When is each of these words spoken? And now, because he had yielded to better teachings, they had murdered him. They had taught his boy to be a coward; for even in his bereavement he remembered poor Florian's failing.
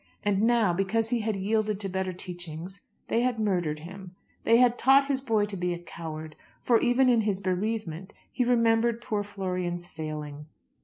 And 0.23 0.41
now, 0.41 0.73
because 0.73 1.09
he 1.11 1.19
had 1.19 1.35
yielded 1.35 1.79
to 1.81 1.87
better 1.87 2.11
teachings, 2.11 2.81
they 3.07 3.21
had 3.21 3.37
murdered 3.39 3.81
him. 3.81 4.15
They 4.45 4.57
had 4.57 4.75
taught 4.75 5.05
his 5.05 5.21
boy 5.21 5.45
to 5.45 5.55
be 5.55 5.75
a 5.75 5.77
coward; 5.77 6.35
for 6.63 6.79
even 6.79 7.07
in 7.07 7.21
his 7.21 7.39
bereavement 7.39 8.11
he 8.31 8.43
remembered 8.43 8.99
poor 8.99 9.21
Florian's 9.21 9.85
failing. 9.85 10.47